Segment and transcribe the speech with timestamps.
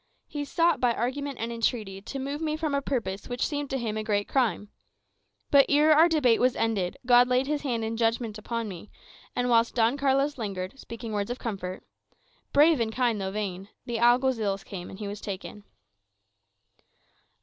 [0.27, 3.77] He sought, by argument and entreaty, to move me from a purpose which seemed to
[3.77, 4.69] him a great crime.
[5.51, 8.89] But ere our debate was ended, God laid his hand in judgment upon me;
[9.35, 11.83] and whilst Don Carlos lingered, speaking words of comfort
[12.51, 15.65] brave and kind, though vain the Alguazils came, and he was taken."